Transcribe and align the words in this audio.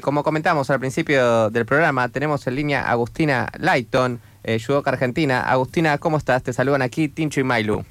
Como 0.00 0.22
comentamos 0.22 0.70
al 0.70 0.80
principio 0.80 1.50
del 1.50 1.66
programa, 1.66 2.08
tenemos 2.08 2.46
en 2.46 2.54
línea 2.54 2.88
Agustina 2.88 3.48
Lighton, 3.58 4.20
eh, 4.44 4.60
Argentina. 4.84 5.40
Agustina, 5.40 5.98
¿cómo 5.98 6.16
estás? 6.16 6.42
Te 6.42 6.52
saludan 6.52 6.82
aquí 6.82 7.08
Tincho 7.08 7.40
y 7.40 7.44
Mailu. 7.44 7.84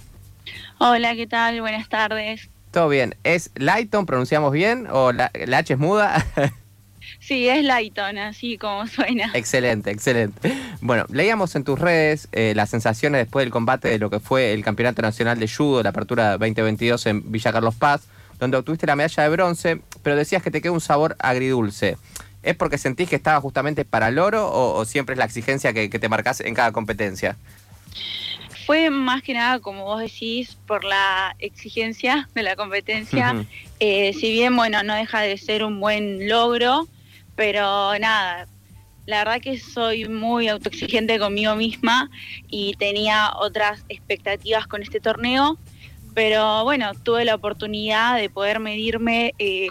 Hola, 0.80 1.16
¿qué 1.16 1.28
tal? 1.28 1.60
Buenas 1.62 1.90
tardes. 1.90 2.50
Todo 2.72 2.90
bien. 2.90 3.16
¿Es 3.24 3.52
Lighton, 3.56 4.06
pronunciamos 4.06 4.52
bien? 4.52 4.88
¿O 4.92 5.12
la, 5.12 5.32
H 5.34 5.74
es 5.74 5.80
muda? 5.80 6.26
sí, 7.20 7.48
es 7.50 7.64
Lighton, 7.64 8.18
así 8.18 8.58
como 8.58 8.86
suena. 8.88 9.32
Excelente, 9.34 9.92
excelente. 9.92 10.54
Bueno, 10.82 11.06
leíamos 11.10 11.56
en 11.56 11.64
tus 11.64 11.80
redes 11.80 12.28
eh, 12.32 12.54
las 12.56 12.70
sensaciones 12.70 13.20
después 13.20 13.46
del 13.46 13.52
combate 13.52 13.90
de 13.90 14.00
lo 14.00 14.10
que 14.10 14.20
fue 14.20 14.54
el 14.54 14.64
Campeonato 14.64 15.02
Nacional 15.02 15.40
de 15.40 15.48
Judo, 15.48 15.84
la 15.84 15.90
apertura 15.90 16.38
2022 16.38 17.06
en 17.08 17.32
Villa 17.32 17.52
Carlos 17.52 17.76
Paz 17.76 18.08
donde 18.40 18.58
obtuviste 18.58 18.88
la 18.88 18.96
medalla 18.96 19.24
de 19.24 19.30
bronce, 19.30 19.82
pero 20.04 20.16
decías 20.16 20.44
que 20.44 20.52
te 20.52 20.62
queda 20.62 20.72
un 20.72 20.82
sabor 20.82 21.16
agridulce. 21.20 21.98
¿Es 22.44 22.56
porque 22.56 22.78
sentís 22.78 23.10
que 23.10 23.16
estaba 23.16 23.42
justamente 23.42 23.84
para 23.84 24.08
el 24.08 24.20
oro 24.20 24.50
o, 24.52 24.86
siempre 24.86 25.14
es 25.14 25.20
la 25.20 25.26
exigencia 25.26 25.74
que, 25.74 25.90
te 25.90 26.10
marcas 26.10 26.40
en 26.40 26.54
cada 26.54 26.72
competencia? 26.72 27.36
Fue 28.66 28.90
más 28.90 29.22
que 29.22 29.34
nada, 29.34 29.60
como 29.60 29.86
vos 29.86 30.00
decís, 30.00 30.58
por 30.68 30.84
la 30.84 31.36
exigencia 31.40 32.30
de 32.36 32.44
la 32.44 32.56
competencia. 32.56 33.46
Eh, 33.80 34.14
si 34.14 34.32
bien, 34.32 34.56
bueno, 34.56 34.84
no 34.84 34.96
deja 34.96 35.22
de 35.22 35.38
ser 35.38 35.64
un 35.64 35.80
buen 35.80 36.28
logro, 36.28 36.88
pero 37.36 37.98
nada, 38.00 38.48
la 39.08 39.20
verdad 39.20 39.42
que 39.42 39.58
soy 39.58 40.08
muy 40.08 40.50
autoexigente 40.50 41.18
conmigo 41.18 41.56
misma 41.56 42.12
y 42.50 42.76
tenía 42.76 43.32
otras 43.40 43.86
expectativas 43.90 44.68
con 44.68 44.84
este 44.84 45.00
torneo 45.00 45.58
pero 46.18 46.64
bueno, 46.64 46.94
tuve 47.04 47.26
la 47.26 47.36
oportunidad 47.36 48.18
de 48.18 48.28
poder 48.32 48.60
medirme 48.60 49.36
eh, 49.38 49.68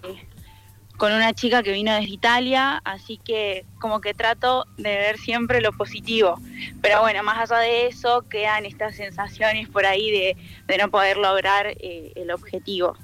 con 0.97 1.13
una 1.13 1.33
chica 1.33 1.65
que 1.65 1.73
vino 1.73 1.93
desde 1.93 2.09
Italia, 2.09 2.81
así 2.85 3.19
que 3.19 3.65
como 3.81 4.01
que 4.01 4.15
trato 4.15 4.65
de 4.77 4.91
ver 4.91 5.19
siempre 5.19 5.61
lo 5.61 5.73
positivo. 5.73 6.41
Pero 6.81 7.01
bueno, 7.01 7.25
más 7.25 7.51
allá 7.51 7.61
de 7.63 7.89
eso, 7.89 8.25
quedan 8.31 8.65
estas 8.65 8.95
sensaciones 8.95 9.69
por 9.69 9.87
ahí 9.87 10.13
de, 10.69 10.79
no 10.79 10.89
poder 10.89 11.17
lograr 11.17 11.67
eh, 11.67 12.13
el 12.15 12.31
objetivo. 12.31 12.97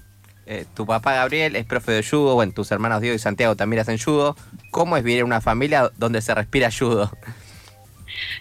Eh, 0.47 0.65
tu 0.77 0.87
papá 0.87 1.15
Gabriel 1.15 1.57
es 1.57 1.67
profe 1.67 1.91
de 1.91 2.05
judo, 2.05 2.37
bueno, 2.37 2.53
tus 2.53 2.71
hermanos 2.71 3.01
Diego 3.01 3.17
y 3.17 3.19
Santiago 3.19 3.57
también 3.57 3.81
hacen 3.81 3.99
judo. 3.99 4.37
¿Cómo 4.71 4.97
es 4.97 5.03
vivir 5.03 5.19
en 5.19 5.27
una 5.27 5.41
familia 5.41 5.91
donde 5.97 6.23
se 6.23 6.33
respira 6.33 6.71
judo? 6.71 7.11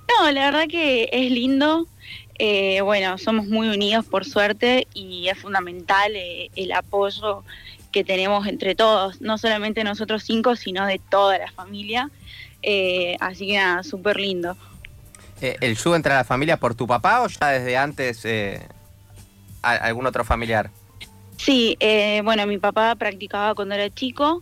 No, 0.07 0.31
la 0.31 0.45
verdad 0.51 0.67
que 0.69 1.09
es 1.11 1.31
lindo. 1.31 1.87
Eh, 2.43 2.81
bueno, 2.81 3.19
somos 3.19 3.45
muy 3.45 3.69
unidos 3.69 4.03
por 4.03 4.25
suerte 4.25 4.87
y 4.95 5.27
es 5.27 5.37
fundamental 5.37 6.15
eh, 6.15 6.49
el 6.55 6.71
apoyo 6.71 7.43
que 7.91 8.03
tenemos 8.03 8.47
entre 8.47 8.73
todos, 8.73 9.21
no 9.21 9.37
solamente 9.37 9.83
nosotros 9.83 10.23
cinco, 10.23 10.55
sino 10.55 10.87
de 10.87 10.97
toda 10.97 11.37
la 11.37 11.51
familia. 11.51 12.09
Eh, 12.63 13.15
así 13.19 13.45
que 13.45 13.57
nada, 13.57 13.83
súper 13.83 14.19
lindo. 14.19 14.57
¿El 15.39 15.77
judo 15.77 15.95
entra 15.95 16.15
a 16.15 16.17
la 16.17 16.23
familia 16.23 16.57
por 16.57 16.73
tu 16.73 16.87
papá 16.87 17.21
o 17.21 17.27
ya 17.27 17.49
desde 17.49 17.77
antes 17.77 18.25
algún 19.61 20.07
otro 20.07 20.25
familiar? 20.25 20.71
Sí, 21.37 21.77
bueno, 22.23 22.47
mi 22.47 22.57
papá 22.57 22.95
practicaba 22.95 23.53
cuando 23.53 23.75
era 23.75 23.87
chico, 23.91 24.41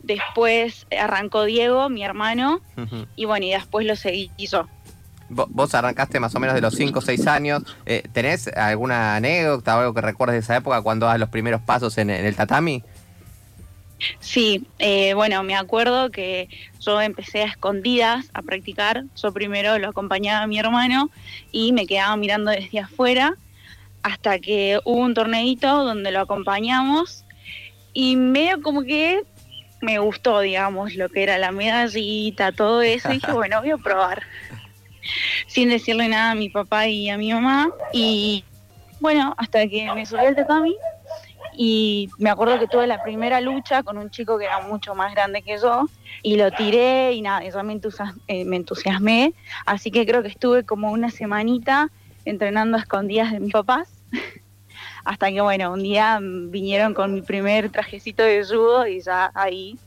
después 0.00 0.86
arrancó 0.96 1.42
Diego, 1.42 1.88
mi 1.88 2.04
hermano, 2.04 2.60
y 3.16 3.24
bueno, 3.24 3.46
y 3.46 3.50
después 3.50 3.84
lo 3.84 3.96
seguí 3.96 4.30
yo 4.38 4.68
vos 5.32 5.74
arrancaste 5.74 6.20
más 6.20 6.34
o 6.34 6.40
menos 6.40 6.54
de 6.54 6.60
los 6.60 6.74
5 6.74 6.98
o 6.98 7.02
6 7.02 7.26
años. 7.26 7.62
Eh, 7.86 8.02
¿Tenés 8.12 8.48
alguna 8.48 9.16
anécdota 9.16 9.76
o 9.76 9.80
algo 9.80 9.94
que 9.94 10.00
recuerdes 10.00 10.34
de 10.34 10.40
esa 10.40 10.56
época 10.56 10.82
cuando 10.82 11.06
das 11.06 11.18
los 11.18 11.28
primeros 11.28 11.60
pasos 11.62 11.98
en, 11.98 12.10
el 12.10 12.36
tatami? 12.36 12.82
Sí, 14.20 14.66
eh, 14.78 15.14
bueno, 15.14 15.42
me 15.44 15.54
acuerdo 15.54 16.10
que 16.10 16.48
yo 16.80 17.00
empecé 17.00 17.42
a 17.42 17.46
escondidas 17.46 18.30
a 18.34 18.42
practicar. 18.42 19.04
Yo 19.16 19.32
primero 19.32 19.78
lo 19.78 19.88
acompañaba 19.88 20.42
a 20.42 20.46
mi 20.46 20.58
hermano 20.58 21.10
y 21.52 21.72
me 21.72 21.86
quedaba 21.86 22.16
mirando 22.16 22.50
desde 22.50 22.80
afuera 22.80 23.36
hasta 24.02 24.40
que 24.40 24.80
hubo 24.84 25.00
un 25.00 25.14
torneito 25.14 25.84
donde 25.84 26.10
lo 26.10 26.20
acompañamos 26.20 27.24
y 27.92 28.16
medio 28.16 28.60
como 28.62 28.82
que 28.82 29.22
me 29.80 29.98
gustó, 29.98 30.40
digamos, 30.40 30.94
lo 30.94 31.08
que 31.08 31.24
era 31.24 31.38
la 31.38 31.50
medallita, 31.52 32.52
todo 32.52 32.82
eso. 32.82 33.10
Y 33.10 33.14
dije, 33.14 33.32
bueno, 33.32 33.60
voy 33.60 33.70
a 33.70 33.76
probar 33.76 34.22
sin 35.46 35.68
decirle 35.68 36.08
nada 36.08 36.32
a 36.32 36.34
mi 36.34 36.48
papá 36.48 36.86
y 36.86 37.08
a 37.08 37.18
mi 37.18 37.32
mamá. 37.32 37.70
Y 37.92 38.44
bueno, 39.00 39.34
hasta 39.36 39.66
que 39.66 39.90
me 39.92 40.06
subí 40.06 40.24
al 40.24 40.36
tatami 40.36 40.76
y 41.54 42.08
me 42.18 42.30
acuerdo 42.30 42.58
que 42.58 42.66
tuve 42.66 42.86
la 42.86 43.02
primera 43.02 43.40
lucha 43.40 43.82
con 43.82 43.98
un 43.98 44.10
chico 44.10 44.38
que 44.38 44.44
era 44.44 44.60
mucho 44.60 44.94
más 44.94 45.12
grande 45.14 45.42
que 45.42 45.58
yo 45.58 45.86
y 46.22 46.36
lo 46.36 46.50
tiré 46.50 47.12
y 47.12 47.22
nada, 47.22 47.42
yo 47.44 47.62
me, 47.62 47.78
eh, 48.28 48.44
me 48.44 48.56
entusiasmé, 48.56 49.34
así 49.66 49.90
que 49.90 50.06
creo 50.06 50.22
que 50.22 50.28
estuve 50.28 50.64
como 50.64 50.92
una 50.92 51.10
semanita 51.10 51.90
entrenando 52.24 52.76
a 52.76 52.80
escondidas 52.80 53.32
de 53.32 53.40
mis 53.40 53.52
papás, 53.52 53.88
hasta 55.04 55.30
que 55.30 55.40
bueno, 55.40 55.72
un 55.72 55.82
día 55.82 56.18
vinieron 56.22 56.94
con 56.94 57.12
mi 57.12 57.22
primer 57.22 57.70
trajecito 57.70 58.22
de 58.22 58.44
judo 58.44 58.86
y 58.86 59.00
ya 59.00 59.30
ahí 59.34 59.78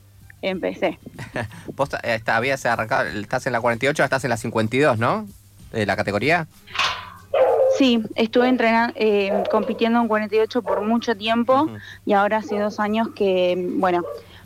empecé. 0.49 0.99
Vos 1.75 1.89
eh, 2.03 2.21
habías 2.25 2.65
arrancado, 2.65 3.07
estás 3.09 3.45
en 3.47 3.53
la 3.53 3.61
48, 3.61 4.03
estás 4.03 4.23
en 4.23 4.29
la 4.29 4.37
52, 4.37 4.97
¿no? 4.97 5.27
De 5.71 5.85
la 5.85 5.95
categoría. 5.95 6.47
Sí, 7.77 8.01
estuve 8.15 8.47
entrenando, 8.47 8.93
eh, 8.97 9.43
compitiendo 9.51 9.99
en 9.99 10.07
48 10.07 10.61
por 10.61 10.81
mucho 10.81 11.15
tiempo 11.15 11.69
y 12.05 12.13
ahora 12.13 12.37
hace 12.37 12.57
dos 12.57 12.79
años 12.79 13.09
que, 13.13 13.55
bueno, 13.77 14.03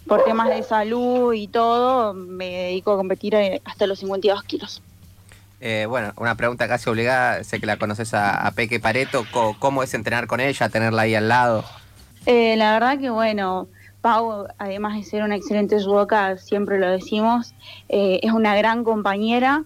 por 0.07 0.23
temas 0.23 0.49
de 0.49 0.63
salud 0.63 1.33
y 1.33 1.47
todo, 1.47 2.15
me 2.15 2.49
dedico 2.49 2.93
a 2.93 2.97
competir 2.97 3.35
eh, 3.35 3.61
hasta 3.65 3.85
los 3.85 3.99
52 3.99 4.43
kilos. 4.43 4.81
bueno, 5.87 6.13
una 6.17 6.33
pregunta 6.33 6.67
casi 6.67 6.89
obligada, 6.89 7.43
sé 7.43 7.59
que 7.59 7.67
la 7.67 7.77
conoces 7.77 8.15
a, 8.15 8.51
Peque 8.55 8.79
Pareto, 8.79 9.25
¿Cómo, 9.59 9.83
es 9.83 9.93
entrenar 9.93 10.25
con 10.25 10.39
ella, 10.39 10.69
tenerla 10.69 11.03
ahí 11.03 11.13
al 11.13 11.27
lado? 11.27 11.63
la 12.25 12.73
verdad 12.73 12.99
que 12.99 13.09
bueno, 13.11 13.67
Pau, 14.01 14.47
además 14.57 14.95
de 14.95 15.03
ser 15.03 15.23
una 15.23 15.35
excelente 15.35 15.75
judoka, 15.75 16.37
siempre 16.37 16.79
lo 16.79 16.89
decimos, 16.89 17.53
eh, 17.89 18.19
es 18.23 18.31
una 18.31 18.55
gran 18.55 18.83
compañera, 18.83 19.65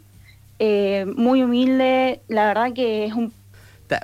eh, 0.57 1.05
muy 1.15 1.43
humilde, 1.43 2.21
la 2.27 2.47
verdad 2.47 2.73
que 2.73 3.05
es 3.05 3.13
un... 3.13 3.31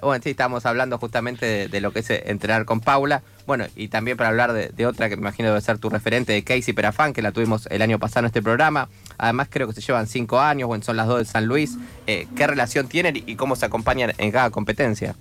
Bueno, 0.04 0.22
sí, 0.24 0.30
estamos 0.30 0.68
hablando 0.68 1.00
justamente 1.00 1.68
de, 1.68 1.82
lo 1.82 1.92
que 1.92 2.00
es 2.00 2.10
eh, 2.12 2.24
entrenar 2.28 2.66
con 2.66 2.80
Paula, 2.80 3.24
bueno, 3.48 3.66
y 3.76 3.88
también 3.88 4.18
para 4.18 4.30
hablar 4.30 4.54
de, 4.54 4.86
otra 4.86 5.10
que 5.10 5.16
me 5.16 5.22
imagino 5.22 5.50
debe 5.50 5.62
ser 5.62 5.80
tu 5.80 5.90
referente, 5.90 6.32
de 6.32 6.44
Casey 6.44 6.76
Perafán, 6.76 7.12
que 7.12 7.24
la 7.24 7.32
tuvimos 7.32 7.66
el 7.72 7.82
año 7.82 7.98
pasado 7.98 8.20
en 8.20 8.26
este 8.28 8.44
programa, 8.44 8.88
además 9.18 9.48
creo 9.50 9.68
que 9.68 9.74
se 9.74 9.82
llevan 9.82 10.06
cinco 10.06 10.40
años, 10.40 10.68
bueno, 10.68 10.84
son 10.84 10.96
las 10.96 11.08
dos 11.08 11.18
de 11.18 11.26
San 11.26 11.48
Luis, 11.48 11.76
¿qué 12.06 12.46
relación 12.46 12.88
tienen 12.88 13.16
y 13.26 13.36
cómo 13.36 13.56
se 13.56 13.66
acompañan 13.66 14.12
en 14.20 14.32
cada 14.32 14.52
competencia? 14.52 15.16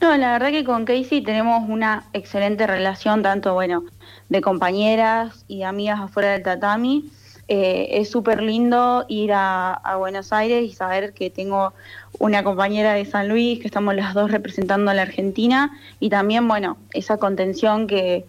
No, 0.00 0.16
la 0.16 0.32
verdad 0.32 0.50
que 0.50 0.64
con 0.64 0.84
Casey 0.84 1.22
tenemos 1.22 1.68
una 1.68 2.04
excelente 2.12 2.66
relación, 2.66 3.22
tanto 3.22 3.52
bueno, 3.54 3.84
de 4.28 4.40
compañeras 4.40 5.44
y 5.46 5.62
amigas 5.62 6.00
afuera 6.00 6.32
del 6.32 6.42
tatami. 6.42 7.10
Eh, 7.48 8.00
es 8.00 8.10
súper 8.10 8.42
lindo 8.42 9.04
ir 9.08 9.32
a, 9.34 9.82
Buenos 9.98 10.32
Aires 10.32 10.64
y 10.64 10.72
saber 10.72 11.12
que 11.12 11.30
tengo 11.30 11.74
una 12.18 12.44
compañera 12.44 12.94
de 12.94 13.04
San 13.04 13.28
Luis, 13.28 13.60
que 13.60 13.66
estamos 13.66 13.94
las 13.94 14.14
dos 14.14 14.30
representando 14.30 14.90
a 14.90 14.94
la 14.94 15.02
Argentina, 15.02 15.76
y 15.98 16.10
también, 16.10 16.46
bueno, 16.46 16.78
esa 16.92 17.16
contención 17.16 17.86
que, 17.86 18.24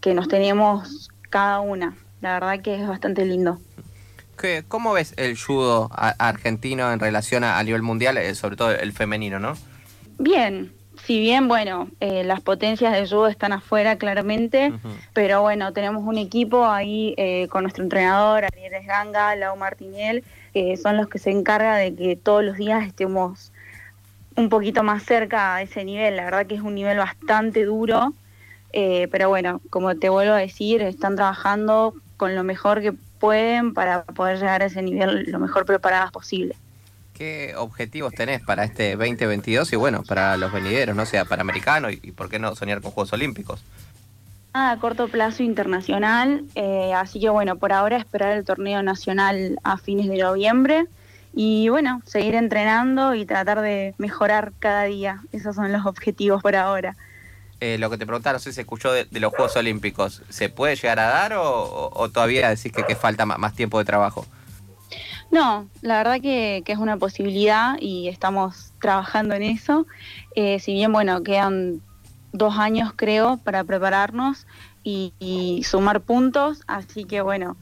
que 0.00 0.14
nos 0.14 0.28
tenemos 0.28 1.10
cada 1.30 1.60
una. 1.60 1.96
La 2.20 2.34
verdad 2.34 2.60
que 2.60 2.74
es 2.74 2.86
bastante 2.86 3.24
lindo. 3.24 3.58
¿Cómo 4.68 4.94
ves 4.94 5.12
el 5.16 5.38
judo 5.38 5.90
argentino 5.92 6.92
en 6.92 6.98
relación 6.98 7.44
a, 7.44 7.58
a 7.58 7.62
nivel 7.62 7.82
mundial, 7.82 8.16
eh, 8.16 8.34
sobre 8.34 8.56
todo 8.56 8.70
el 8.70 8.92
femenino, 8.92 9.38
no? 9.38 9.54
Bien, 10.22 10.70
si 11.06 11.18
bien, 11.18 11.48
bueno, 11.48 11.88
eh, 11.98 12.24
las 12.24 12.42
potencias 12.42 12.92
de 12.92 13.08
judo 13.08 13.26
están 13.26 13.54
afuera 13.54 13.96
claramente, 13.96 14.70
pero 15.14 15.40
bueno, 15.40 15.72
tenemos 15.72 16.04
un 16.04 16.18
equipo 16.18 16.66
ahí 16.66 17.14
eh, 17.16 17.48
con 17.48 17.62
nuestro 17.62 17.84
entrenador, 17.84 18.44
Ariel 18.44 18.74
Esganga, 18.74 19.34
Lau 19.34 19.56
Martinel, 19.56 20.22
que 20.52 20.76
son 20.76 20.98
los 20.98 21.08
que 21.08 21.18
se 21.18 21.30
encargan 21.30 21.78
de 21.78 21.94
que 21.94 22.16
todos 22.16 22.44
los 22.44 22.58
días 22.58 22.86
estemos 22.86 23.50
un 24.36 24.50
poquito 24.50 24.82
más 24.82 25.04
cerca 25.04 25.54
a 25.54 25.62
ese 25.62 25.86
nivel. 25.86 26.16
La 26.16 26.24
verdad 26.24 26.46
que 26.46 26.56
es 26.56 26.60
un 26.60 26.74
nivel 26.74 26.98
bastante 26.98 27.64
duro, 27.64 28.12
eh, 28.74 29.08
pero 29.10 29.30
bueno, 29.30 29.62
como 29.70 29.96
te 29.96 30.10
vuelvo 30.10 30.34
a 30.34 30.38
decir, 30.38 30.82
están 30.82 31.16
trabajando 31.16 31.94
con 32.18 32.34
lo 32.34 32.44
mejor 32.44 32.82
que 32.82 32.92
pueden 32.92 33.72
para 33.72 34.04
poder 34.04 34.36
llegar 34.36 34.60
a 34.60 34.66
ese 34.66 34.82
nivel 34.82 35.30
lo 35.30 35.38
mejor 35.38 35.64
preparadas 35.64 36.12
posible. 36.12 36.56
¿Qué 37.14 37.54
objetivos 37.56 38.12
tenés 38.14 38.42
para 38.42 38.64
este 38.64 38.96
2022 38.96 39.72
y 39.72 39.76
bueno, 39.76 40.02
para 40.02 40.36
los 40.36 40.52
venideros, 40.52 40.96
no 40.96 41.04
sea 41.06 41.24
para 41.24 41.42
americano 41.42 41.90
y, 41.90 41.96
por 42.12 42.30
qué 42.30 42.38
no 42.38 42.54
soñar 42.54 42.80
con 42.80 42.92
Juegos 42.92 43.12
Olímpicos? 43.12 43.62
a 44.52 44.76
corto 44.80 45.06
plazo 45.06 45.44
internacional, 45.44 46.44
eh, 46.56 46.92
así 46.92 47.20
que 47.20 47.28
bueno, 47.28 47.56
por 47.56 47.72
ahora 47.72 47.96
esperar 47.96 48.36
el 48.36 48.44
torneo 48.44 48.82
nacional 48.82 49.60
a 49.62 49.78
fines 49.78 50.08
de 50.08 50.18
noviembre 50.18 50.86
y 51.32 51.68
bueno, 51.68 52.02
seguir 52.04 52.34
entrenando 52.34 53.14
y 53.14 53.24
tratar 53.24 53.60
de 53.60 53.94
mejorar 53.98 54.52
cada 54.58 54.84
día. 54.84 55.20
Esos 55.32 55.54
son 55.54 55.70
los 55.72 55.86
objetivos 55.86 56.42
por 56.42 56.56
ahora. 56.56 56.96
eh, 57.60 57.78
lo 57.78 57.90
que 57.90 57.98
te 57.98 58.06
preguntaba, 58.06 58.34
no 58.34 58.38
sé 58.38 58.50
si 58.50 58.56
se 58.56 58.60
escuchó 58.62 58.92
de, 58.92 59.06
los 59.12 59.32
Juegos 59.32 59.54
Olímpicos, 59.56 60.22
¿se 60.30 60.48
puede 60.48 60.74
llegar 60.76 60.98
a 60.98 61.06
dar 61.06 61.34
o, 61.36 62.10
todavía 62.12 62.48
decís 62.48 62.72
que, 62.72 62.96
falta 62.96 63.26
más, 63.26 63.54
tiempo 63.54 63.78
de 63.78 63.84
trabajo? 63.84 64.26
No, 65.30 65.68
la 65.80 65.98
verdad 65.98 66.20
que, 66.20 66.62
es 66.66 66.78
una 66.78 66.96
posibilidad 66.96 67.76
y 67.80 68.08
estamos 68.08 68.72
trabajando 68.80 69.34
en 69.34 69.42
eso. 69.42 69.86
Eh, 70.34 70.58
si 70.58 70.72
bien, 70.72 70.92
bueno, 70.92 71.22
quedan 71.22 71.80
dos 72.32 72.58
años 72.58 72.92
creo 72.94 73.36
para 73.38 73.64
prepararnos 73.64 74.46
y, 74.82 75.62
sumar 75.64 76.00
puntos, 76.00 76.62
así 76.66 77.04
que 77.04 77.20
bueno, 77.20 77.56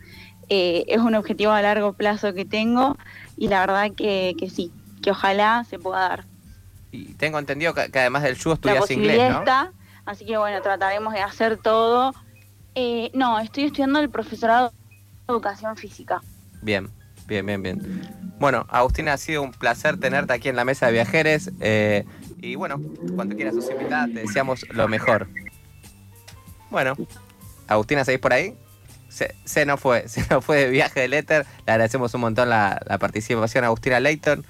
eh, 0.49 0.85
es 0.89 0.99
un 0.99 1.15
objetivo 1.15 1.53
a 1.53 1.61
largo 1.61 1.93
plazo 1.93 2.33
que 2.33 2.45
tengo 2.45 2.97
y 3.37 3.49
la 3.49 3.61
verdad 3.61 3.91
que, 3.95 4.35
sí, 4.55 4.73
que 5.03 5.11
ojalá 5.11 5.65
se 5.69 5.79
pueda 5.79 6.09
dar. 6.09 6.25
Y 6.91 7.15
tengo 7.15 7.39
entendido 7.39 7.75
que, 7.75 7.91
además 7.93 8.23
del 8.23 8.39
judo 8.39 8.55
estudias 8.55 8.91
inglés, 8.91 9.31
¿no? 9.31 9.41
Está, 9.41 9.73
así 10.07 10.25
que 10.25 10.39
bueno, 10.39 10.63
trataremos 10.63 11.13
de 11.13 11.21
hacer 11.21 11.59
todo. 11.59 12.15
Eh, 12.75 13.11
no, 13.13 13.39
estoy 13.41 13.65
estudiando 13.65 13.99
el 13.99 14.09
profesorado 14.09 14.71
de 14.71 14.75
educación 15.29 15.77
física. 15.77 16.23
Bien, 16.63 16.89
bien, 17.29 17.47
bien, 17.47 17.63
bien. 17.63 17.81
Bueno, 18.39 18.67
Agustina, 18.69 19.13
ha 19.13 19.19
sido 19.19 19.43
un 19.43 19.53
placer 19.53 19.99
tenerte 19.99 20.33
aquí 20.33 20.49
en 20.49 20.57
la 20.57 20.65
mesa 20.65 20.87
de 20.87 20.93
viajeres. 20.93 21.51
Eh, 21.61 22.05
y 22.41 22.55
bueno, 22.55 22.81
cuando 23.15 23.37
quieras 23.37 23.55
sus 23.55 23.71
invitadas, 23.71 24.13
te 24.13 24.21
deseamos 24.21 24.67
lo 24.71 24.89
mejor. 24.89 25.29
Bueno, 26.71 26.97
Agustina, 27.67 28.05
¿seguís 28.05 28.21
por 28.21 28.33
ahí? 28.33 28.57
Se, 29.09 29.35
se 29.45 29.67
nos 29.67 29.81
fue, 29.81 30.09
se 30.09 30.25
nos 30.31 30.45
fue 30.45 30.59
de 30.59 30.71
viaje 30.71 31.01
del 31.01 31.15
éter. 31.15 31.47
Le 31.67 31.73
agradecemos 31.73 32.15
un 32.15 32.21
montón 32.23 32.49
la, 32.49 32.81
la 32.87 32.99
participación 32.99 33.65
a 33.65 33.69
Agustina 33.69 34.01
Leighton. 34.01 34.45